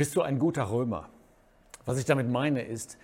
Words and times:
Bist 0.00 0.16
du 0.16 0.22
ein 0.22 0.38
guter 0.38 0.70
Römer? 0.70 1.10
Was 1.84 1.98
ich 1.98 2.06
damit 2.06 2.26
meine 2.26 2.62
ist, 2.62 2.96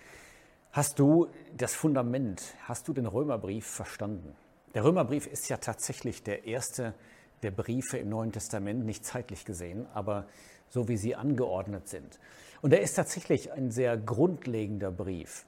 hast 0.71 0.97
du 0.97 1.27
das 1.55 1.75
Fundament, 1.75 2.41
hast 2.63 2.87
du 2.87 2.93
den 2.93 3.05
Römerbrief 3.05 3.67
verstanden? 3.67 4.35
Der 4.73 4.83
Römerbrief 4.83 5.27
ist 5.27 5.47
ja 5.47 5.57
tatsächlich 5.57 6.23
der 6.23 6.45
erste 6.45 6.95
der 7.43 7.51
Briefe 7.51 7.99
im 7.99 8.09
Neuen 8.09 8.31
Testament, 8.31 8.83
nicht 8.83 9.05
zeitlich 9.05 9.45
gesehen, 9.45 9.85
aber 9.93 10.25
so 10.69 10.87
wie 10.87 10.97
sie 10.97 11.13
angeordnet 11.13 11.87
sind. 11.87 12.19
Und 12.63 12.73
er 12.73 12.81
ist 12.81 12.95
tatsächlich 12.95 13.51
ein 13.51 13.69
sehr 13.69 13.95
grundlegender 13.95 14.89
Brief, 14.89 15.45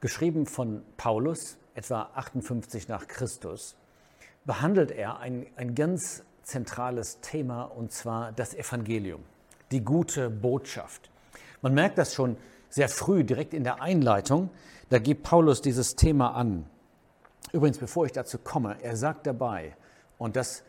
geschrieben 0.00 0.46
von 0.46 0.82
Paulus, 0.96 1.58
etwa 1.74 2.08
58 2.14 2.88
nach 2.88 3.08
Christus, 3.08 3.76
behandelt 4.46 4.90
er 4.90 5.18
ein, 5.18 5.48
ein 5.56 5.74
ganz 5.74 6.22
zentrales 6.44 7.20
Thema, 7.20 7.64
und 7.64 7.92
zwar 7.92 8.32
das 8.32 8.54
Evangelium, 8.54 9.22
die 9.70 9.84
gute 9.84 10.30
Botschaft. 10.30 11.10
Man 11.62 11.74
merkt 11.74 11.98
das 11.98 12.14
schon 12.14 12.36
sehr 12.68 12.88
früh, 12.88 13.24
direkt 13.24 13.54
in 13.54 13.64
der 13.64 13.82
Einleitung, 13.82 14.50
da 14.90 14.98
gibt 14.98 15.22
Paulus 15.22 15.60
dieses 15.60 15.96
Thema 15.96 16.34
an. 16.34 16.64
Übrigens, 17.52 17.78
bevor 17.78 18.06
ich 18.06 18.12
dazu 18.12 18.38
komme, 18.38 18.76
er 18.82 18.96
sagt 18.96 19.26
dabei, 19.26 19.76
und 20.18 20.36
das 20.36 20.62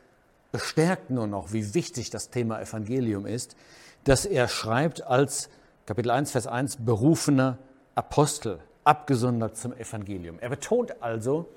bestärkt 0.52 1.10
nur 1.10 1.28
noch, 1.28 1.54
wie 1.54 1.74
wichtig 1.74 2.10
das 2.10 2.30
Thema 2.30 2.62
Evangelium 2.62 3.26
ist, 3.26 3.56
dass 4.04 4.26
er 4.26 4.48
schreibt 4.48 5.04
als 5.04 5.50
Kapitel 5.86 6.12
1, 6.12 6.32
Vers 6.32 6.48
1 6.48 6.78
berufener 6.78 7.58
Apostel, 7.96 8.60
abgesondert 8.84 9.58
zum 9.58 9.74
Evangelium. 9.74 10.40
Er 10.40 10.50
betont 10.50 11.02
also 11.02 11.50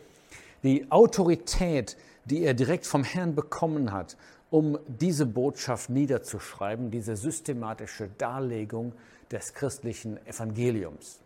die 0.62 0.90
Autorität, 0.90 1.96
die 2.24 2.42
er 2.42 2.54
direkt 2.54 2.86
vom 2.86 3.04
Herrn 3.04 3.34
bekommen 3.34 3.92
hat, 3.92 4.16
um 4.52 4.78
diese 4.86 5.24
Botschaft 5.24 5.88
niederzuschreiben, 5.88 6.90
diese 6.90 7.16
systematische 7.16 8.10
Darlegung 8.18 8.92
des 9.30 9.54
christlichen 9.54 10.24
Evangeliums. 10.26 11.20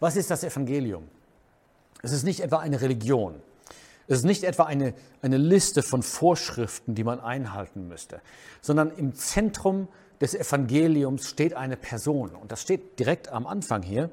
Was 0.00 0.16
ist 0.16 0.32
das 0.32 0.42
Evangelium? 0.42 1.04
Es 2.02 2.10
ist 2.10 2.24
nicht 2.24 2.40
etwa 2.40 2.58
eine 2.58 2.80
Religion. 2.80 3.36
Es 4.08 4.18
ist 4.18 4.24
nicht 4.24 4.42
etwa 4.42 4.64
eine, 4.64 4.94
eine 5.22 5.36
Liste 5.36 5.84
von 5.84 6.02
Vorschriften, 6.02 6.96
die 6.96 7.04
man 7.04 7.20
einhalten 7.20 7.86
müsste, 7.86 8.20
sondern 8.60 8.90
im 8.96 9.14
Zentrum 9.14 9.86
des 10.20 10.34
Evangeliums 10.34 11.28
steht 11.28 11.54
eine 11.54 11.76
Person. 11.76 12.30
Und 12.30 12.50
das 12.50 12.62
steht 12.62 12.98
direkt 12.98 13.28
am 13.28 13.46
Anfang 13.46 13.82
hier. 13.82 14.10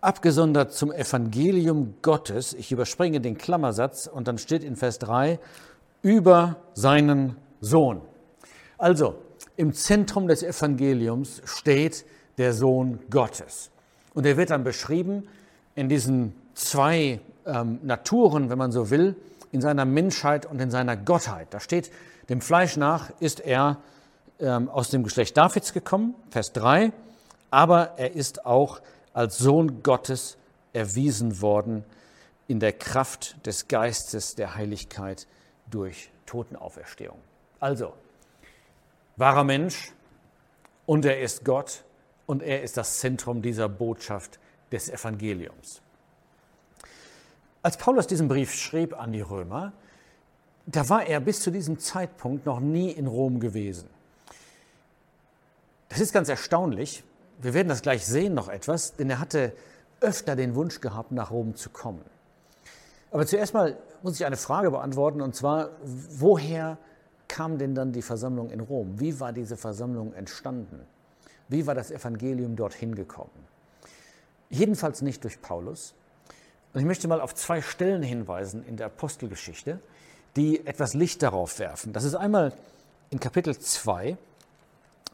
Abgesondert 0.00 0.72
zum 0.72 0.92
Evangelium 0.92 1.94
Gottes, 2.00 2.52
ich 2.52 2.70
überspringe 2.70 3.20
den 3.20 3.36
Klammersatz 3.36 4.06
und 4.06 4.28
dann 4.28 4.38
steht 4.38 4.62
in 4.62 4.76
Vers 4.76 5.00
3, 5.00 5.40
über 6.02 6.56
seinen 6.74 7.36
Sohn. 7.60 8.00
Also, 8.78 9.16
im 9.56 9.72
Zentrum 9.74 10.26
des 10.26 10.42
Evangeliums 10.42 11.42
steht 11.44 12.04
der 12.38 12.54
Sohn 12.54 13.00
Gottes. 13.10 13.70
Und 14.14 14.26
er 14.26 14.36
wird 14.36 14.50
dann 14.50 14.64
beschrieben 14.64 15.28
in 15.74 15.88
diesen 15.88 16.34
zwei 16.54 17.20
ähm, 17.46 17.78
Naturen, 17.82 18.50
wenn 18.50 18.58
man 18.58 18.72
so 18.72 18.90
will, 18.90 19.16
in 19.52 19.60
seiner 19.60 19.84
Menschheit 19.84 20.46
und 20.46 20.60
in 20.60 20.70
seiner 20.70 20.96
Gottheit. 20.96 21.48
Da 21.50 21.60
steht, 21.60 21.90
dem 22.28 22.40
Fleisch 22.40 22.76
nach 22.76 23.10
ist 23.20 23.40
er 23.40 23.78
ähm, 24.38 24.68
aus 24.68 24.90
dem 24.90 25.02
Geschlecht 25.02 25.36
Davids 25.36 25.72
gekommen, 25.72 26.14
Vers 26.30 26.52
3, 26.52 26.92
aber 27.50 27.94
er 27.98 28.14
ist 28.14 28.46
auch 28.46 28.80
als 29.12 29.38
Sohn 29.38 29.82
Gottes 29.82 30.36
erwiesen 30.72 31.40
worden 31.40 31.84
in 32.46 32.60
der 32.60 32.72
Kraft 32.72 33.44
des 33.46 33.68
Geistes 33.68 34.34
der 34.34 34.54
Heiligkeit 34.54 35.26
durch 35.70 36.10
Totenauferstehung. 36.26 37.18
Also, 37.60 37.92
wahrer 39.16 39.44
Mensch 39.44 39.92
und 40.86 41.04
er 41.04 41.20
ist 41.20 41.44
Gott 41.44 41.84
und 42.26 42.42
er 42.42 42.62
ist 42.62 42.76
das 42.76 42.98
Zentrum 42.98 43.42
dieser 43.42 43.68
Botschaft 43.68 44.40
des 44.72 44.88
Evangeliums. 44.88 45.82
Als 47.62 47.76
Paulus 47.76 48.06
diesen 48.06 48.28
Brief 48.28 48.54
schrieb 48.54 48.98
an 48.98 49.12
die 49.12 49.20
Römer, 49.20 49.72
da 50.64 50.88
war 50.88 51.04
er 51.04 51.20
bis 51.20 51.42
zu 51.42 51.50
diesem 51.50 51.78
Zeitpunkt 51.78 52.46
noch 52.46 52.60
nie 52.60 52.90
in 52.90 53.06
Rom 53.06 53.40
gewesen. 53.40 53.88
Das 55.90 56.00
ist 56.00 56.12
ganz 56.12 56.28
erstaunlich. 56.28 57.04
Wir 57.42 57.52
werden 57.52 57.68
das 57.68 57.82
gleich 57.82 58.06
sehen 58.06 58.32
noch 58.32 58.48
etwas, 58.48 58.96
denn 58.96 59.10
er 59.10 59.18
hatte 59.18 59.52
öfter 60.00 60.36
den 60.36 60.54
Wunsch 60.54 60.80
gehabt, 60.80 61.12
nach 61.12 61.30
Rom 61.30 61.56
zu 61.56 61.68
kommen. 61.68 62.04
Aber 63.10 63.26
zuerst 63.26 63.52
mal 63.52 63.76
muss 64.02 64.14
ich 64.14 64.24
eine 64.24 64.36
Frage 64.36 64.70
beantworten, 64.70 65.20
und 65.20 65.34
zwar, 65.34 65.70
woher 65.82 66.78
kam 67.30 67.58
denn 67.58 67.76
dann 67.76 67.92
die 67.92 68.02
Versammlung 68.02 68.50
in 68.50 68.58
Rom? 68.58 68.98
Wie 68.98 69.20
war 69.20 69.32
diese 69.32 69.56
Versammlung 69.56 70.12
entstanden? 70.14 70.80
Wie 71.48 71.64
war 71.66 71.76
das 71.76 71.92
Evangelium 71.92 72.56
dorthin 72.56 72.96
gekommen? 72.96 73.30
Jedenfalls 74.50 75.00
nicht 75.00 75.22
durch 75.22 75.40
Paulus, 75.40 75.94
und 76.72 76.80
ich 76.80 76.86
möchte 76.86 77.06
mal 77.06 77.20
auf 77.20 77.34
zwei 77.34 77.62
Stellen 77.62 78.02
hinweisen 78.02 78.64
in 78.66 78.76
der 78.76 78.86
Apostelgeschichte, 78.86 79.78
die 80.34 80.66
etwas 80.66 80.94
Licht 80.94 81.22
darauf 81.22 81.60
werfen. 81.60 81.92
Das 81.92 82.02
ist 82.02 82.16
einmal 82.16 82.52
in 83.10 83.20
Kapitel 83.20 83.56
2, 83.56 84.16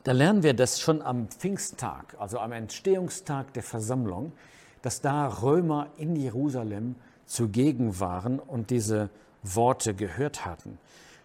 da 0.04 0.12
lernen 0.12 0.42
wir 0.42 0.54
das 0.54 0.80
schon 0.80 1.02
am 1.02 1.28
Pfingsttag, 1.28 2.16
also 2.18 2.38
am 2.38 2.52
Entstehungstag 2.52 3.52
der 3.52 3.62
Versammlung, 3.62 4.32
dass 4.80 5.02
da 5.02 5.26
Römer 5.26 5.88
in 5.98 6.16
Jerusalem 6.16 6.94
zugegen 7.26 8.00
waren 8.00 8.38
und 8.38 8.70
diese 8.70 9.10
Worte 9.42 9.94
gehört 9.94 10.46
hatten. 10.46 10.78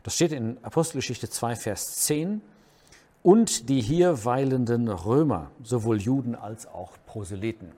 Das 0.04 0.16
steht 0.16 0.32
in 0.32 0.58
Apostelgeschichte 0.64 1.30
2, 1.30 1.56
Vers 1.56 1.96
10. 1.98 2.42
Und 3.24 3.70
die 3.70 3.82
hier 3.82 4.26
weilenden 4.26 4.88
Römer, 4.88 5.52
sowohl 5.64 6.02
Juden 6.02 6.34
als 6.34 6.66
auch 6.66 6.94
Proselyten. 7.06 7.72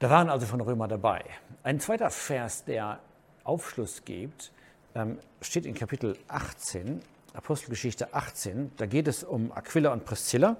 Da 0.00 0.10
waren 0.10 0.28
also 0.28 0.46
von 0.46 0.60
Römer 0.60 0.88
dabei. 0.88 1.24
Ein 1.62 1.78
zweiter 1.78 2.10
Vers, 2.10 2.64
der 2.64 2.98
Aufschluss 3.44 4.04
gibt, 4.04 4.50
ähm, 4.96 5.18
steht 5.40 5.66
in 5.66 5.74
Kapitel 5.74 6.18
18, 6.26 7.00
Apostelgeschichte 7.34 8.12
18. 8.12 8.72
Da 8.76 8.86
geht 8.86 9.06
es 9.06 9.22
um 9.22 9.52
Aquila 9.52 9.92
und 9.92 10.04
Priscilla. 10.04 10.56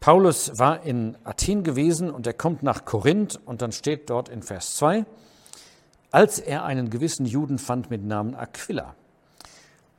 Paulus 0.00 0.58
war 0.58 0.82
in 0.82 1.16
Athen 1.24 1.62
gewesen 1.62 2.10
und 2.10 2.26
er 2.26 2.32
kommt 2.32 2.62
nach 2.62 2.86
Korinth 2.86 3.38
und 3.44 3.60
dann 3.60 3.72
steht 3.72 4.08
dort 4.08 4.30
in 4.30 4.42
Vers 4.42 4.76
2, 4.76 5.04
als 6.10 6.38
er 6.38 6.64
einen 6.64 6.88
gewissen 6.88 7.26
Juden 7.26 7.58
fand 7.58 7.90
mit 7.90 8.02
Namen 8.02 8.34
Aquila. 8.34 8.94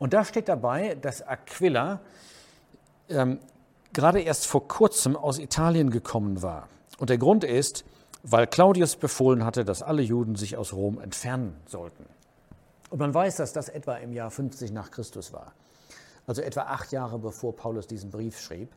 Und 0.04 0.14
da 0.14 0.26
steht 0.26 0.50
dabei, 0.50 0.96
dass 0.96 1.22
Aquila 1.22 2.02
ähm, 3.08 3.40
gerade 3.94 4.20
erst 4.20 4.46
vor 4.46 4.68
kurzem 4.68 5.16
aus 5.16 5.40
Italien 5.40 5.92
gekommen 5.92 6.42
war. 6.42 6.68
Und 6.98 7.10
der 7.10 7.18
Grund 7.18 7.46
ist, 7.46 7.86
weil 8.22 8.46
Claudius 8.46 8.98
befohlen 8.98 9.46
hatte, 9.46 9.64
dass 9.64 9.82
alle 9.82 10.02
Juden 10.02 10.36
sich 10.36 10.58
aus 10.58 10.74
Rom 10.74 11.00
entfernen 11.00 11.56
sollten. 11.68 12.04
Und 12.90 13.00
man 13.00 13.14
weiß, 13.14 13.38
dass 13.38 13.54
das 13.54 13.70
etwa 13.70 13.96
im 13.96 14.12
Jahr 14.12 14.30
50 14.30 14.74
nach 14.74 14.92
Christus 14.92 15.32
war, 15.32 15.54
also 16.28 16.42
etwa 16.42 16.64
acht 16.64 16.92
Jahre 16.92 17.18
bevor 17.18 17.56
Paulus 17.56 17.88
diesen 17.88 18.12
Brief 18.12 18.42
schrieb. 18.42 18.74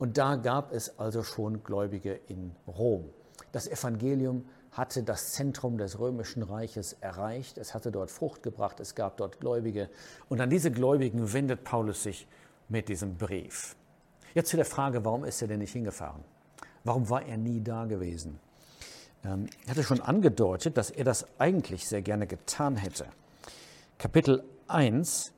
Und 0.00 0.18
da 0.18 0.34
gab 0.34 0.72
es 0.72 0.98
also 0.98 1.22
schon 1.22 1.62
Gläubige 1.62 2.18
in 2.26 2.50
Rom. 2.66 3.04
Das 3.52 3.68
Evangelium 3.68 4.44
hatte 4.74 5.04
das 5.04 5.32
Zentrum 5.32 5.78
des 5.78 6.00
römischen 6.00 6.42
Reiches 6.42 6.94
erreicht, 7.00 7.58
es 7.58 7.74
hatte 7.74 7.92
dort 7.92 8.10
Frucht 8.10 8.42
gebracht, 8.42 8.80
es 8.80 8.94
gab 8.94 9.16
dort 9.16 9.40
Gläubige. 9.40 9.88
Und 10.28 10.40
an 10.40 10.50
diese 10.50 10.70
Gläubigen 10.70 11.32
wendet 11.32 11.62
Paulus 11.62 12.02
sich 12.02 12.26
mit 12.68 12.88
diesem 12.88 13.16
Brief. 13.16 13.76
Jetzt 14.34 14.50
zu 14.50 14.56
der 14.56 14.66
Frage, 14.66 15.04
warum 15.04 15.24
ist 15.24 15.40
er 15.40 15.48
denn 15.48 15.60
nicht 15.60 15.72
hingefahren? 15.72 16.24
Warum 16.82 17.08
war 17.08 17.24
er 17.24 17.36
nie 17.36 17.62
da 17.62 17.84
gewesen? 17.84 18.40
Ähm, 19.24 19.48
er 19.64 19.70
hatte 19.70 19.84
schon 19.84 20.00
angedeutet, 20.00 20.76
dass 20.76 20.90
er 20.90 21.04
das 21.04 21.26
eigentlich 21.38 21.86
sehr 21.86 22.02
gerne 22.02 22.26
getan 22.26 22.76
hätte. 22.76 23.06
Kapitel 23.98 24.42
1, 24.66 25.32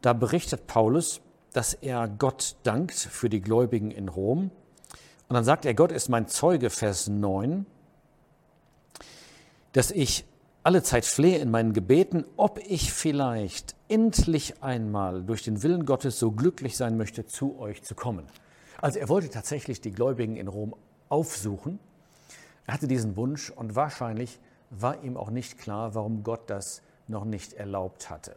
da 0.00 0.12
berichtet 0.12 0.68
Paulus, 0.68 1.20
dass 1.52 1.74
er 1.74 2.06
Gott 2.06 2.54
dankt 2.62 2.94
für 2.94 3.28
die 3.28 3.40
Gläubigen 3.40 3.90
in 3.90 4.08
Rom. 4.08 4.52
Und 5.28 5.34
dann 5.34 5.44
sagt 5.44 5.64
er, 5.64 5.74
Gott 5.74 5.90
ist 5.90 6.08
mein 6.08 6.28
Zeuge, 6.28 6.70
Vers 6.70 7.08
9, 7.08 7.66
dass 9.72 9.90
ich 9.90 10.24
alle 10.62 10.82
Zeit 10.82 11.04
flehe 11.04 11.38
in 11.38 11.50
meinen 11.50 11.72
Gebeten, 11.72 12.24
ob 12.36 12.58
ich 12.58 12.92
vielleicht 12.92 13.74
endlich 13.88 14.62
einmal 14.62 15.22
durch 15.22 15.42
den 15.42 15.62
Willen 15.62 15.86
Gottes 15.86 16.18
so 16.18 16.32
glücklich 16.32 16.76
sein 16.76 16.96
möchte, 16.96 17.26
zu 17.26 17.58
euch 17.58 17.82
zu 17.82 17.94
kommen. 17.94 18.26
Also 18.80 18.98
er 18.98 19.08
wollte 19.08 19.30
tatsächlich 19.30 19.80
die 19.80 19.92
Gläubigen 19.92 20.36
in 20.36 20.48
Rom 20.48 20.74
aufsuchen 21.08 21.78
er 22.70 22.74
hatte 22.74 22.86
diesen 22.86 23.16
Wunsch 23.16 23.50
und 23.50 23.74
wahrscheinlich 23.74 24.38
war 24.70 25.02
ihm 25.02 25.16
auch 25.16 25.30
nicht 25.30 25.58
klar, 25.58 25.96
warum 25.96 26.22
Gott 26.22 26.48
das 26.48 26.82
noch 27.08 27.24
nicht 27.24 27.54
erlaubt 27.54 28.10
hatte. 28.10 28.36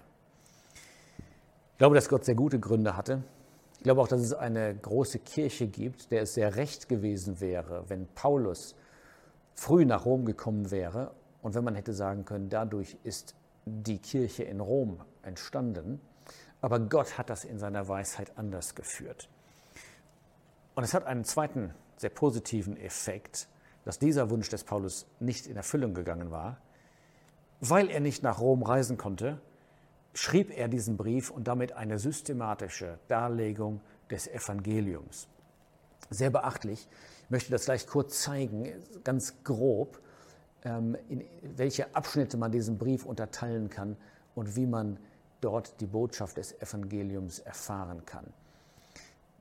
Ich 1.73 1.77
glaube, 1.77 1.93
dass 1.93 2.09
Gott 2.09 2.25
sehr 2.25 2.33
gute 2.33 2.59
Gründe 2.59 2.97
hatte. 2.97 3.21
Ich 3.77 3.83
glaube 3.83 4.01
auch, 4.01 4.07
dass 4.07 4.21
es 4.21 4.33
eine 4.33 4.73
große 4.73 5.19
Kirche 5.19 5.67
gibt, 5.67 6.09
der 6.09 6.23
es 6.23 6.33
sehr 6.33 6.55
recht 6.55 6.89
gewesen 6.89 7.41
wäre, 7.41 7.83
wenn 7.89 8.07
Paulus 8.15 8.73
früh 9.53 9.85
nach 9.85 10.03
Rom 10.03 10.25
gekommen 10.25 10.71
wäre 10.71 11.11
und 11.43 11.53
wenn 11.53 11.63
man 11.63 11.75
hätte 11.75 11.93
sagen 11.93 12.25
können, 12.25 12.49
dadurch 12.49 12.97
ist 13.03 13.35
die 13.65 13.99
Kirche 13.99 14.43
in 14.43 14.61
Rom 14.61 15.01
entstanden. 15.21 16.01
Aber 16.61 16.79
Gott 16.79 17.17
hat 17.17 17.29
das 17.29 17.43
in 17.43 17.59
seiner 17.59 17.87
Weisheit 17.89 18.31
anders 18.37 18.75
geführt. 18.75 19.29
Und 20.73 20.85
es 20.85 20.93
hat 20.93 21.05
einen 21.05 21.25
zweiten 21.25 21.73
sehr 21.97 22.09
positiven 22.09 22.77
Effekt, 22.77 23.49
dass 23.83 23.99
dieser 23.99 24.29
Wunsch 24.29 24.49
des 24.49 24.63
Paulus 24.63 25.05
nicht 25.19 25.45
in 25.45 25.57
Erfüllung 25.57 25.93
gegangen 25.93 26.31
war. 26.31 26.61
Weil 27.59 27.89
er 27.89 27.99
nicht 27.99 28.23
nach 28.23 28.39
Rom 28.39 28.63
reisen 28.63 28.97
konnte, 28.97 29.41
schrieb 30.13 30.49
er 30.57 30.69
diesen 30.69 30.95
Brief 30.95 31.29
und 31.29 31.49
damit 31.49 31.73
eine 31.73 31.99
systematische 31.99 32.99
Darlegung 33.09 33.81
des 34.09 34.27
Evangeliums. 34.27 35.27
Sehr 36.09 36.29
beachtlich. 36.29 36.87
Ich 37.25 37.29
möchte 37.29 37.51
das 37.51 37.65
gleich 37.65 37.85
kurz 37.85 38.21
zeigen, 38.21 38.71
ganz 39.03 39.43
grob, 39.43 39.99
in 40.63 41.23
welche 41.57 41.93
Abschnitte 41.95 42.37
man 42.37 42.51
diesen 42.51 42.77
Brief 42.77 43.05
unterteilen 43.05 43.69
kann 43.69 43.97
und 44.35 44.55
wie 44.55 44.65
man 44.65 44.97
dort 45.41 45.79
die 45.81 45.85
Botschaft 45.85 46.37
des 46.37 46.59
Evangeliums 46.61 47.39
erfahren 47.39 48.05
kann. 48.05 48.25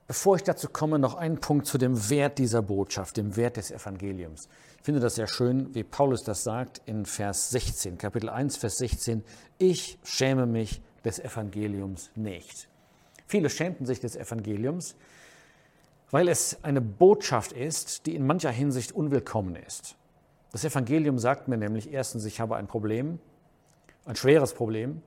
Bevor 0.05 0.35
ich 0.35 0.43
dazu 0.43 0.67
komme, 0.67 0.99
noch 0.99 1.15
ein 1.15 1.39
Punkt 1.39 1.65
zu 1.65 1.77
dem 1.77 2.09
Wert 2.09 2.37
dieser 2.37 2.61
Botschaft, 2.61 3.15
dem 3.15 3.37
Wert 3.37 3.55
des 3.55 3.71
Evangeliums. 3.71 4.49
Ich 4.77 4.83
finde 4.83 4.99
das 4.99 5.15
sehr 5.15 5.27
schön, 5.27 5.73
wie 5.73 5.83
Paulus 5.83 6.23
das 6.23 6.43
sagt 6.43 6.81
in 6.85 7.05
Vers 7.05 7.51
16, 7.51 7.97
Kapitel 7.97 8.29
1, 8.29 8.57
Vers 8.57 8.77
16. 8.79 9.23
Ich 9.59 9.97
schäme 10.03 10.45
mich 10.45 10.81
des 11.05 11.19
Evangeliums 11.19 12.11
nicht. 12.15 12.67
Viele 13.27 13.49
schämten 13.49 13.85
sich 13.85 14.01
des 14.01 14.17
Evangeliums, 14.17 14.95
weil 16.11 16.27
es 16.27 16.63
eine 16.63 16.81
Botschaft 16.81 17.53
ist, 17.53 18.05
die 18.05 18.15
in 18.15 18.27
mancher 18.27 18.51
Hinsicht 18.51 18.91
unwillkommen 18.91 19.55
ist. 19.55 19.95
Das 20.53 20.63
Evangelium 20.63 21.17
sagt 21.17 21.47
mir 21.47 21.57
nämlich 21.57 21.91
erstens, 21.91 22.25
ich 22.25 22.39
habe 22.39 22.55
ein 22.55 22.67
Problem, 22.67 23.19
ein 24.05 24.15
schweres 24.15 24.53
Problem, 24.53 25.01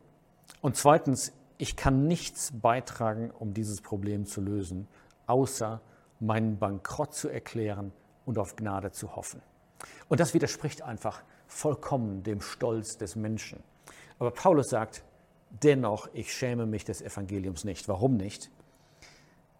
und 0.61 0.77
zweitens, 0.77 1.33
ich 1.57 1.77
kann 1.77 2.07
nichts 2.07 2.53
beitragen, 2.53 3.31
um 3.31 3.55
dieses 3.55 3.81
Problem 3.81 4.27
zu 4.27 4.41
lösen, 4.41 4.89
außer 5.27 5.81
meinen 6.21 6.59
Bankrott 6.59 7.15
zu 7.15 7.29
erklären 7.29 7.93
und 8.25 8.39
auf 8.39 8.57
Gnade 8.57 8.91
zu 8.91 9.15
hoffen. 9.15 9.41
Und 10.09 10.19
das 10.19 10.35
widerspricht 10.35 10.83
einfach 10.83 11.23
vollkommen 11.47 12.25
dem 12.25 12.41
Stolz 12.41 12.99
des 12.99 13.15
Menschen. 13.15 13.63
Aber 14.19 14.33
Paulus 14.33 14.71
sagt, 14.71 15.05
dennoch, 15.63 16.09
ich 16.13 16.35
schäme 16.35 16.67
mich 16.67 16.85
des 16.85 17.03
Evangeliums 17.03 17.65
nicht. 17.65 17.87
Warum 17.89 18.17
nicht? 18.17 18.51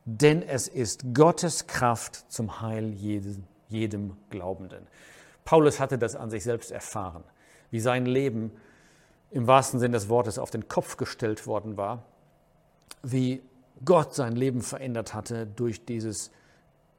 Denn 0.05 0.43
es 0.43 0.67
ist 0.67 1.15
Gottes 1.15 1.69
Kraft 1.69 2.31
zum 2.33 2.61
Heil 2.61 2.93
jedem, 2.93 3.45
jedem 3.69 4.17
Glaubenden. 4.31 4.87
Paulus 5.47 5.81
hatte 5.81 5.97
das 5.97 6.17
an 6.17 6.29
sich 6.29 6.43
selbst 6.45 6.71
erfahren, 6.71 7.25
wie 7.71 7.81
sein 7.81 8.05
Leben 8.05 8.51
im 9.31 9.47
wahrsten 9.47 9.81
Sinn 9.81 9.93
des 9.93 10.09
Wortes 10.09 10.39
auf 10.39 10.51
den 10.51 10.69
Kopf 10.69 10.97
gestellt 10.97 11.47
worden 11.47 11.77
war, 11.77 12.03
wie 13.03 13.43
Gott 13.85 14.13
sein 14.15 14.35
Leben 14.35 14.61
verändert 14.61 15.15
hatte 15.15 15.47
durch, 15.47 15.85
dieses, 15.85 16.33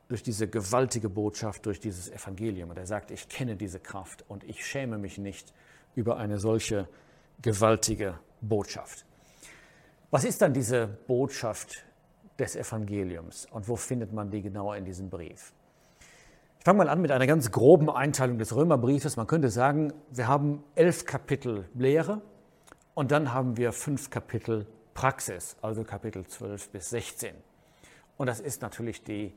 durch 0.08 0.24
diese 0.24 0.48
gewaltige 0.48 1.10
Botschaft, 1.10 1.66
durch 1.66 1.80
dieses 1.82 2.10
Evangelium. 2.10 2.70
Und 2.70 2.78
er 2.78 2.86
sagt, 2.86 3.12
ich 3.12 3.28
kenne 3.28 3.58
diese 3.58 3.80
Kraft 3.80 4.24
und 4.30 4.46
ich 4.46 4.66
schäme 4.66 4.98
mich 4.98 5.18
nicht 5.18 5.54
über 5.96 6.18
eine 6.18 6.40
solche 6.40 6.88
gewaltige 7.42 8.18
Botschaft. 8.40 9.06
Was 10.10 10.24
ist 10.24 10.42
dann 10.42 10.54
diese 10.54 10.88
Botschaft 10.88 11.84
des 12.40 12.56
Evangeliums 12.56 13.46
und 13.52 13.68
wo 13.68 13.76
findet 13.76 14.14
man 14.14 14.32
die 14.32 14.42
genauer 14.42 14.78
in 14.78 14.86
diesem 14.86 15.10
Brief? 15.10 15.52
Fange 16.68 16.80
mal 16.80 16.90
an 16.90 17.00
mit 17.00 17.12
einer 17.12 17.28
ganz 17.28 17.50
groben 17.50 17.90
Einteilung 17.90 18.40
des 18.40 18.54
Römerbriefes. 18.54 19.16
Man 19.16 19.26
könnte 19.26 19.50
sagen, 19.50 19.94
wir 20.12 20.28
haben 20.28 20.66
elf 20.76 21.06
Kapitel 21.06 21.70
Lehre 21.74 22.22
und 22.94 23.12
dann 23.12 23.34
haben 23.34 23.56
wir 23.56 23.72
fünf 23.72 24.10
Kapitel 24.10 24.68
Praxis, 24.94 25.56
also 25.62 25.86
Kapitel 25.86 26.28
12 26.28 26.72
bis 26.72 26.90
16. 26.90 27.34
Und 28.18 28.28
das 28.28 28.42
ist 28.42 28.62
natürlich 28.62 29.02
die 29.02 29.34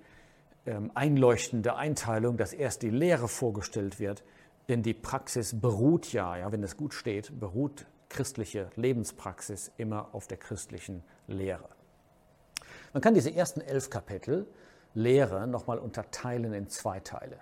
ähm, 0.66 0.90
einleuchtende 0.96 1.76
Einteilung, 1.76 2.36
dass 2.36 2.52
erst 2.52 2.82
die 2.82 2.90
Lehre 2.90 3.28
vorgestellt 3.28 4.00
wird, 4.00 4.24
denn 4.68 4.82
die 4.82 4.92
Praxis 4.94 5.54
beruht 5.60 6.12
ja, 6.12 6.36
ja, 6.36 6.50
wenn 6.50 6.64
es 6.64 6.76
gut 6.76 6.94
steht, 6.94 7.38
beruht 7.38 7.86
christliche 8.08 8.70
Lebenspraxis 8.74 9.70
immer 9.76 10.08
auf 10.16 10.26
der 10.26 10.38
christlichen 10.38 11.04
Lehre. 11.28 11.68
Man 12.92 13.00
kann 13.00 13.14
diese 13.14 13.32
ersten 13.32 13.60
elf 13.60 13.88
Kapitel 13.88 14.48
Lehre 14.94 15.46
nochmal 15.46 15.78
unterteilen 15.78 16.52
in 16.52 16.68
zwei 16.68 17.00
Teile. 17.00 17.38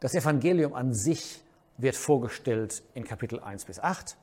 Das 0.00 0.14
Evangelium 0.14 0.74
an 0.74 0.92
sich 0.92 1.42
wird 1.78 1.96
vorgestellt 1.96 2.82
in 2.94 3.04
Kapitel 3.04 3.40
1 3.40 3.64
bis 3.64 3.80
8 3.80 4.16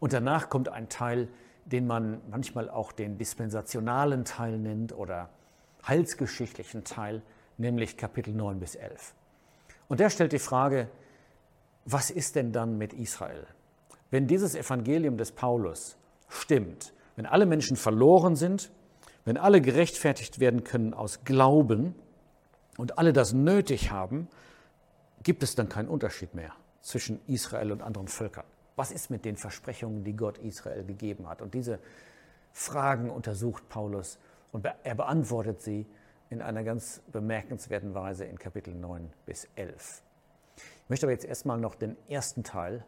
und 0.00 0.12
danach 0.12 0.48
kommt 0.48 0.68
ein 0.68 0.88
Teil, 0.88 1.28
den 1.64 1.86
man 1.86 2.20
manchmal 2.30 2.68
auch 2.68 2.92
den 2.92 3.16
dispensationalen 3.16 4.24
Teil 4.24 4.58
nennt 4.58 4.92
oder 4.92 5.30
heilsgeschichtlichen 5.86 6.84
Teil, 6.84 7.22
nämlich 7.58 7.96
Kapitel 7.96 8.34
9 8.34 8.60
bis 8.60 8.74
11. 8.74 9.14
Und 9.88 10.00
der 10.00 10.10
stellt 10.10 10.32
die 10.32 10.38
Frage, 10.38 10.88
was 11.84 12.10
ist 12.10 12.36
denn 12.36 12.52
dann 12.52 12.78
mit 12.78 12.92
Israel? 12.94 13.46
Wenn 14.10 14.26
dieses 14.26 14.54
Evangelium 14.54 15.16
des 15.16 15.32
Paulus 15.32 15.96
stimmt, 16.28 16.92
wenn 17.16 17.26
alle 17.26 17.46
Menschen 17.46 17.76
verloren 17.76 18.36
sind 18.36 18.70
wenn 19.24 19.36
alle 19.36 19.60
gerechtfertigt 19.60 20.38
werden 20.38 20.64
können 20.64 20.94
aus 20.94 21.24
Glauben 21.24 21.94
und 22.76 22.98
alle 22.98 23.12
das 23.12 23.32
nötig 23.32 23.90
haben, 23.90 24.28
gibt 25.22 25.42
es 25.42 25.54
dann 25.54 25.68
keinen 25.68 25.88
Unterschied 25.88 26.34
mehr 26.34 26.52
zwischen 26.82 27.20
Israel 27.26 27.72
und 27.72 27.82
anderen 27.82 28.08
Völkern. 28.08 28.44
Was 28.76 28.90
ist 28.90 29.10
mit 29.10 29.24
den 29.24 29.36
Versprechungen, 29.36 30.04
die 30.04 30.14
Gott 30.14 30.38
Israel 30.38 30.84
gegeben 30.84 31.28
hat? 31.28 31.40
Und 31.40 31.54
diese 31.54 31.78
Fragen 32.52 33.10
untersucht 33.10 33.68
Paulus 33.68 34.18
und 34.52 34.64
er 34.64 34.94
beantwortet 34.94 35.62
sie 35.62 35.86
in 36.30 36.42
einer 36.42 36.64
ganz 36.64 37.00
bemerkenswerten 37.12 37.94
Weise 37.94 38.24
in 38.24 38.38
Kapitel 38.38 38.74
9 38.74 39.10
bis 39.26 39.48
11. 39.54 40.02
Ich 40.56 40.90
möchte 40.90 41.06
aber 41.06 41.12
jetzt 41.12 41.24
erstmal 41.24 41.58
noch 41.58 41.74
den 41.74 41.96
ersten 42.08 42.44
Teil 42.44 42.84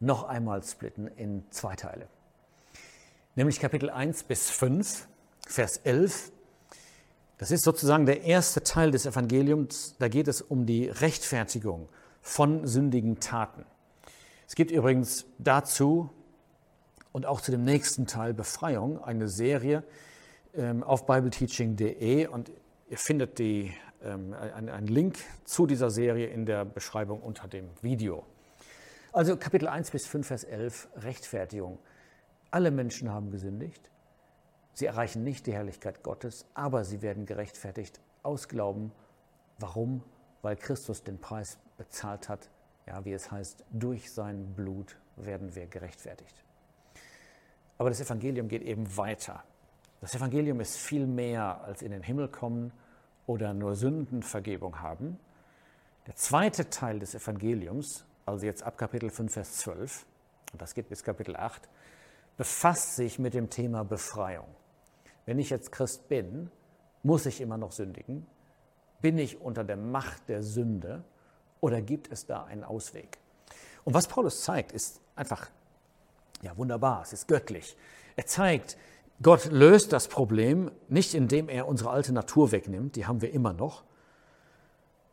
noch 0.00 0.24
einmal 0.24 0.62
splitten 0.62 1.08
in 1.08 1.44
zwei 1.50 1.76
Teile. 1.76 2.08
Nämlich 3.34 3.60
Kapitel 3.60 3.90
1 3.90 4.24
bis 4.24 4.50
5 4.50 5.08
Vers 5.46 5.78
11. 5.78 6.32
Das 7.38 7.50
ist 7.50 7.64
sozusagen 7.64 8.06
der 8.06 8.22
erste 8.22 8.62
Teil 8.62 8.90
des 8.90 9.06
Evangeliums. 9.06 9.96
Da 9.98 10.08
geht 10.08 10.28
es 10.28 10.40
um 10.40 10.66
die 10.66 10.88
Rechtfertigung 10.88 11.88
von 12.22 12.66
sündigen 12.66 13.20
Taten. 13.20 13.66
Es 14.48 14.54
gibt 14.54 14.70
übrigens 14.70 15.26
dazu 15.38 16.10
und 17.12 17.26
auch 17.26 17.40
zu 17.40 17.50
dem 17.50 17.64
nächsten 17.64 18.06
Teil 18.06 18.34
Befreiung 18.34 19.02
eine 19.02 19.28
Serie 19.28 19.84
ähm, 20.54 20.82
auf 20.82 21.06
bibleteaching.de 21.06 22.26
und 22.28 22.50
ihr 22.88 22.98
findet 22.98 23.38
die, 23.38 23.74
ähm, 24.02 24.34
einen 24.34 24.86
Link 24.86 25.18
zu 25.44 25.66
dieser 25.66 25.90
Serie 25.90 26.28
in 26.28 26.46
der 26.46 26.64
Beschreibung 26.64 27.20
unter 27.20 27.48
dem 27.48 27.68
Video. 27.82 28.24
Also 29.12 29.36
Kapitel 29.36 29.68
1 29.68 29.90
bis 29.90 30.06
5, 30.06 30.26
Vers 30.26 30.44
11, 30.44 30.88
Rechtfertigung. 30.96 31.78
Alle 32.50 32.70
Menschen 32.70 33.10
haben 33.10 33.30
gesündigt 33.30 33.90
Sie 34.74 34.86
erreichen 34.86 35.22
nicht 35.22 35.46
die 35.46 35.52
Herrlichkeit 35.52 36.02
Gottes, 36.02 36.46
aber 36.54 36.84
sie 36.84 37.00
werden 37.00 37.26
gerechtfertigt 37.26 38.00
aus 38.24 38.48
Glauben. 38.48 38.90
Warum? 39.58 40.02
Weil 40.42 40.56
Christus 40.56 41.04
den 41.04 41.20
Preis 41.20 41.58
bezahlt 41.78 42.28
hat. 42.28 42.50
Ja, 42.86 43.04
wie 43.04 43.12
es 43.12 43.30
heißt, 43.30 43.64
durch 43.70 44.12
sein 44.12 44.52
Blut 44.54 44.96
werden 45.16 45.54
wir 45.54 45.66
gerechtfertigt. 45.68 46.44
Aber 47.78 47.88
das 47.88 48.00
Evangelium 48.00 48.48
geht 48.48 48.62
eben 48.62 48.96
weiter. 48.96 49.44
Das 50.00 50.14
Evangelium 50.14 50.60
ist 50.60 50.76
viel 50.76 51.06
mehr 51.06 51.62
als 51.62 51.80
in 51.80 51.92
den 51.92 52.02
Himmel 52.02 52.28
kommen 52.28 52.72
oder 53.26 53.54
nur 53.54 53.76
Sündenvergebung 53.76 54.80
haben. 54.80 55.18
Der 56.06 56.16
zweite 56.16 56.68
Teil 56.68 56.98
des 56.98 57.14
Evangeliums, 57.14 58.04
also 58.26 58.44
jetzt 58.44 58.64
ab 58.64 58.76
Kapitel 58.76 59.08
5, 59.08 59.32
Vers 59.32 59.52
12, 59.58 60.04
und 60.52 60.60
das 60.60 60.74
geht 60.74 60.88
bis 60.88 61.02
Kapitel 61.04 61.36
8, 61.36 61.68
befasst 62.36 62.96
sich 62.96 63.18
mit 63.18 63.34
dem 63.34 63.48
Thema 63.48 63.84
Befreiung. 63.84 64.46
Wenn 65.26 65.38
ich 65.38 65.50
jetzt 65.50 65.72
Christ 65.72 66.08
bin, 66.08 66.50
muss 67.02 67.26
ich 67.26 67.40
immer 67.40 67.56
noch 67.56 67.72
sündigen? 67.72 68.26
Bin 69.00 69.18
ich 69.18 69.40
unter 69.40 69.64
der 69.64 69.76
Macht 69.76 70.28
der 70.28 70.42
Sünde 70.42 71.04
oder 71.60 71.80
gibt 71.80 72.10
es 72.10 72.26
da 72.26 72.44
einen 72.44 72.64
Ausweg? 72.64 73.18
Und 73.84 73.94
was 73.94 74.08
Paulus 74.08 74.42
zeigt, 74.42 74.72
ist 74.72 75.00
einfach 75.14 75.50
ja 76.42 76.56
wunderbar, 76.56 77.02
es 77.02 77.12
ist 77.12 77.28
göttlich. 77.28 77.76
Er 78.16 78.26
zeigt, 78.26 78.76
Gott 79.22 79.46
löst 79.46 79.92
das 79.92 80.08
Problem 80.08 80.70
nicht 80.88 81.14
indem 81.14 81.48
er 81.48 81.68
unsere 81.68 81.90
alte 81.90 82.12
Natur 82.12 82.52
wegnimmt, 82.52 82.96
die 82.96 83.06
haben 83.06 83.22
wir 83.22 83.32
immer 83.32 83.52
noch, 83.52 83.84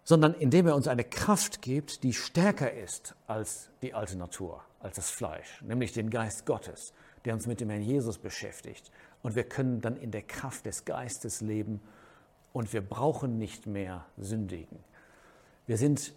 sondern 0.03 0.33
indem 0.33 0.67
er 0.67 0.75
uns 0.75 0.87
eine 0.87 1.03
Kraft 1.03 1.61
gibt, 1.61 2.03
die 2.03 2.13
stärker 2.13 2.71
ist 2.71 3.15
als 3.27 3.69
die 3.81 3.93
alte 3.93 4.17
Natur, 4.17 4.61
als 4.79 4.95
das 4.95 5.09
Fleisch, 5.09 5.61
nämlich 5.61 5.93
den 5.93 6.09
Geist 6.09 6.45
Gottes, 6.45 6.93
der 7.25 7.33
uns 7.33 7.45
mit 7.45 7.61
dem 7.61 7.69
Herrn 7.69 7.83
Jesus 7.83 8.17
beschäftigt 8.17 8.91
und 9.23 9.35
wir 9.35 9.43
können 9.43 9.81
dann 9.81 9.97
in 9.97 10.11
der 10.11 10.23
Kraft 10.23 10.65
des 10.65 10.85
Geistes 10.85 11.41
leben 11.41 11.81
und 12.53 12.73
wir 12.73 12.81
brauchen 12.81 13.37
nicht 13.37 13.67
mehr 13.67 14.05
sündigen. 14.17 14.79
Wir 15.67 15.77
sind 15.77 16.13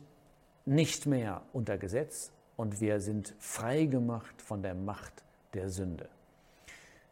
nicht 0.64 1.06
mehr 1.06 1.42
unter 1.52 1.78
Gesetz 1.78 2.32
und 2.56 2.80
wir 2.80 3.00
sind 3.00 3.34
frei 3.38 3.84
gemacht 3.84 4.40
von 4.40 4.62
der 4.62 4.74
Macht 4.74 5.22
der 5.52 5.68
Sünde. 5.68 6.08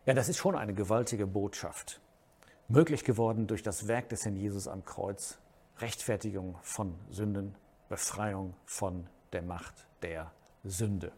Ja, 0.07 0.15
das 0.15 0.29
ist 0.29 0.39
schon 0.39 0.57
eine 0.57 0.75
gewaltige 0.75 1.27
Botschaft. 1.27 2.01
möglich 2.69 3.05
geworden 3.05 3.47
durch 3.47 3.63
das 3.63 3.87
Werk 3.87 4.09
des 4.09 4.25
Herrn 4.25 4.37
Jesus 4.37 4.67
am 4.67 4.85
Kreuz, 4.85 5.39
Rechtfertigung 5.79 6.57
von 6.63 6.95
Sünden, 7.11 7.55
Befreiung 7.89 8.55
von 8.65 9.07
der 9.33 9.43
Macht 9.43 9.87
der 10.03 10.33
Sünde. 10.65 11.13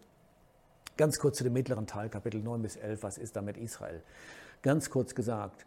Ganz 0.97 1.19
kurz 1.19 1.39
zu 1.39 1.45
dem 1.45 1.53
mittleren 1.53 1.87
Teil, 1.87 2.09
Kapitel 2.09 2.41
9 2.41 2.63
bis 2.63 2.77
11, 2.77 3.03
was 3.03 3.19
ist 3.19 3.37
da 3.37 3.43
mit 3.43 3.57
Israel? 3.57 4.03
Ganz 4.65 4.89
kurz 4.89 5.15
gesagt, 5.15 5.67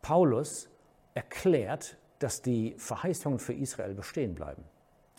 Paulus 0.00 0.70
erklärt, 1.12 1.98
dass 2.20 2.40
die 2.40 2.74
Verheißungen 2.78 3.38
für 3.38 3.52
Israel 3.52 3.92
bestehen 3.92 4.34
bleiben. 4.34 4.64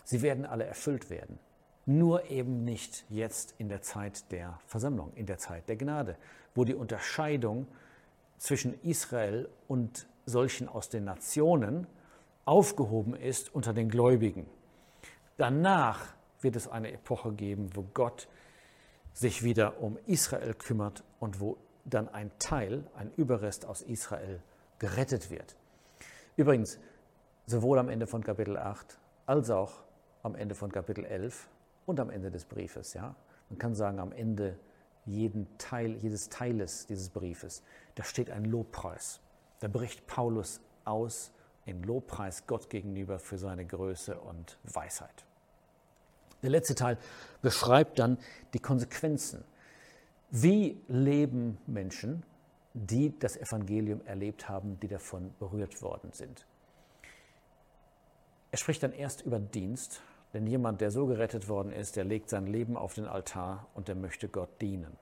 Sie 0.02 0.22
werden 0.22 0.44
alle 0.44 0.64
erfüllt 0.64 1.08
werden. 1.08 1.38
Nur 1.84 2.28
eben 2.32 2.64
nicht 2.64 3.04
jetzt 3.08 3.54
in 3.58 3.68
der 3.68 3.80
Zeit 3.80 4.32
der 4.32 4.58
Versammlung, 4.66 5.12
in 5.14 5.26
der 5.26 5.38
Zeit 5.38 5.68
der 5.68 5.76
Gnade, 5.76 6.16
wo 6.56 6.64
die 6.64 6.74
Unterscheidung 6.74 7.68
zwischen 8.38 8.74
Israel 8.82 9.48
und 9.68 10.08
solchen 10.24 10.68
aus 10.68 10.88
den 10.88 11.04
Nationen 11.04 11.86
aufgehoben 12.44 13.14
ist 13.14 13.54
unter 13.54 13.72
den 13.72 13.88
Gläubigen. 13.88 14.48
Danach 15.36 16.12
wird 16.40 16.56
es 16.56 16.66
eine 16.66 16.90
Epoche 16.90 17.32
geben, 17.32 17.70
wo 17.74 17.84
Gott 17.94 18.26
sich 19.12 19.44
wieder 19.44 19.80
um 19.80 19.96
Israel 20.06 20.54
kümmert 20.54 21.04
und 21.20 21.38
wo 21.38 21.56
dann 21.88 22.08
ein 22.08 22.30
Teil, 22.38 22.84
ein 22.96 23.12
Überrest 23.16 23.64
aus 23.64 23.82
Israel 23.82 24.42
gerettet 24.78 25.30
wird. 25.30 25.56
Übrigens, 26.36 26.78
sowohl 27.46 27.78
am 27.78 27.88
Ende 27.88 28.06
von 28.06 28.22
Kapitel 28.22 28.56
8 28.56 28.98
als 29.26 29.50
auch 29.50 29.84
am 30.22 30.34
Ende 30.34 30.54
von 30.54 30.70
Kapitel 30.70 31.04
11 31.04 31.48
und 31.86 32.00
am 32.00 32.10
Ende 32.10 32.30
des 32.30 32.44
Briefes. 32.44 32.94
Ja? 32.94 33.14
Man 33.48 33.58
kann 33.58 33.74
sagen, 33.74 34.00
am 34.00 34.12
Ende 34.12 34.58
jeden 35.04 35.46
Teil, 35.56 35.92
jedes 35.96 36.28
Teiles 36.28 36.86
dieses 36.86 37.10
Briefes, 37.10 37.62
da 37.94 38.02
steht 38.02 38.30
ein 38.30 38.44
Lobpreis. 38.44 39.20
Da 39.60 39.68
bricht 39.68 40.06
Paulus 40.06 40.60
aus 40.84 41.32
in 41.64 41.82
Lobpreis 41.82 42.46
Gott 42.46 42.68
gegenüber 42.70 43.18
für 43.18 43.38
seine 43.38 43.64
Größe 43.64 44.18
und 44.18 44.58
Weisheit. 44.64 45.24
Der 46.42 46.50
letzte 46.50 46.74
Teil 46.74 46.98
beschreibt 47.42 47.98
dann 47.98 48.18
die 48.52 48.58
Konsequenzen. 48.58 49.44
Wie 50.30 50.82
leben 50.88 51.58
Menschen, 51.66 52.24
die 52.74 53.16
das 53.18 53.36
Evangelium 53.36 54.04
erlebt 54.06 54.48
haben, 54.48 54.78
die 54.80 54.88
davon 54.88 55.32
berührt 55.38 55.80
worden 55.82 56.12
sind? 56.12 56.46
Er 58.50 58.58
spricht 58.58 58.82
dann 58.82 58.92
erst 58.92 59.22
über 59.22 59.38
Dienst, 59.38 60.02
denn 60.34 60.46
jemand, 60.46 60.80
der 60.80 60.90
so 60.90 61.06
gerettet 61.06 61.48
worden 61.48 61.70
ist, 61.72 61.94
der 61.94 62.04
legt 62.04 62.28
sein 62.28 62.46
Leben 62.46 62.76
auf 62.76 62.94
den 62.94 63.06
Altar 63.06 63.68
und 63.74 63.88
der 63.88 63.94
möchte 63.94 64.28
Gott 64.28 64.60
dienen. 64.60 64.96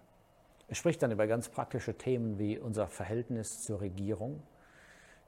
Er 0.69 0.75
spricht 0.75 1.02
dann 1.02 1.11
über 1.11 1.26
ganz 1.26 1.49
praktische 1.49 1.97
Themen 1.97 2.38
wie 2.38 2.59
unser 2.59 2.88
Verhältnis 2.88 3.62
zur 3.62 3.81
Regierung, 3.81 4.43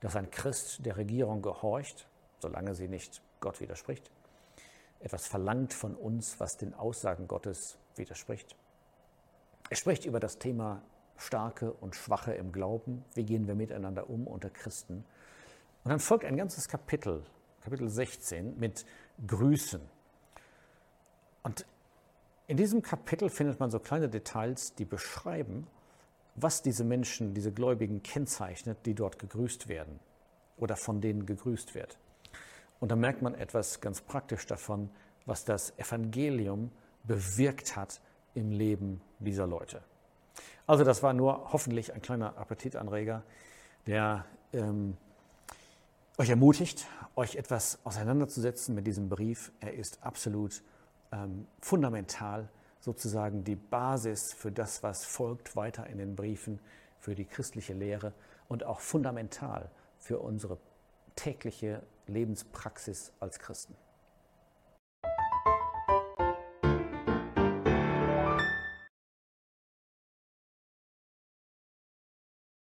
dass 0.00 0.14
ein 0.14 0.30
Christ 0.30 0.84
der 0.84 0.96
Regierung 0.98 1.40
gehorcht, 1.40 2.06
solange 2.40 2.74
sie 2.74 2.88
nicht 2.88 3.22
Gott 3.40 3.60
widerspricht, 3.60 4.10
etwas 5.00 5.26
verlangt 5.26 5.72
von 5.72 5.94
uns, 5.94 6.38
was 6.38 6.56
den 6.56 6.74
Aussagen 6.74 7.28
Gottes 7.28 7.78
widerspricht. 7.96 8.56
Er 9.68 9.76
spricht 9.76 10.04
über 10.04 10.20
das 10.20 10.38
Thema 10.38 10.82
Starke 11.16 11.72
und 11.72 11.96
Schwache 11.96 12.32
im 12.34 12.52
Glauben. 12.52 13.04
Wie 13.14 13.24
gehen 13.24 13.48
wir 13.48 13.54
miteinander 13.54 14.08
um 14.08 14.26
unter 14.26 14.48
Christen? 14.48 15.04
Und 15.82 15.90
dann 15.90 15.98
folgt 15.98 16.24
ein 16.24 16.36
ganzes 16.36 16.68
Kapitel, 16.68 17.24
Kapitel 17.62 17.88
16, 17.88 18.58
mit 18.58 18.86
Grüßen. 19.26 19.80
Und 21.42 21.66
in 22.46 22.56
diesem 22.56 22.82
Kapitel 22.82 23.28
findet 23.28 23.58
man 23.58 23.70
so 23.70 23.80
kleine 23.80 24.08
Details, 24.08 24.74
die 24.74 24.84
beschreiben, 24.84 25.66
was 26.36 26.62
diese 26.62 26.84
Menschen, 26.84 27.34
diese 27.34 27.50
Gläubigen 27.50 28.02
kennzeichnet, 28.02 28.78
die 28.84 28.94
dort 28.94 29.18
gegrüßt 29.18 29.68
werden 29.68 29.98
oder 30.58 30.76
von 30.76 31.00
denen 31.00 31.26
gegrüßt 31.26 31.74
wird. 31.74 31.98
Und 32.78 32.92
da 32.92 32.96
merkt 32.96 33.22
man 33.22 33.34
etwas 33.34 33.80
ganz 33.80 34.00
praktisch 34.00 34.46
davon, 34.46 34.90
was 35.24 35.44
das 35.44 35.76
Evangelium 35.78 36.70
bewirkt 37.04 37.74
hat 37.74 38.00
im 38.36 38.52
Leben 38.52 39.00
dieser 39.18 39.46
Leute. 39.46 39.82
Also 40.66 40.84
das 40.84 41.02
war 41.02 41.12
nur 41.12 41.52
hoffentlich 41.52 41.94
ein 41.94 42.02
kleiner 42.02 42.36
Appetitanreger, 42.36 43.22
der 43.86 44.24
ähm, 44.52 44.96
euch 46.18 46.28
ermutigt, 46.28 46.86
euch 47.14 47.36
etwas 47.36 47.78
auseinanderzusetzen 47.84 48.74
mit 48.74 48.86
diesem 48.86 49.08
Brief. 49.08 49.52
Er 49.60 49.74
ist 49.74 50.02
absolut 50.02 50.62
ähm, 51.12 51.46
fundamental, 51.60 52.48
sozusagen 52.80 53.44
die 53.44 53.56
Basis 53.56 54.32
für 54.32 54.52
das, 54.52 54.82
was 54.82 55.04
folgt 55.04 55.56
weiter 55.56 55.86
in 55.86 55.98
den 55.98 56.14
Briefen, 56.14 56.60
für 56.98 57.14
die 57.14 57.24
christliche 57.24 57.72
Lehre 57.72 58.12
und 58.48 58.64
auch 58.64 58.80
fundamental 58.80 59.70
für 59.98 60.18
unsere 60.18 60.58
tägliche 61.14 61.82
Lebenspraxis 62.06 63.12
als 63.20 63.38
Christen. 63.38 63.74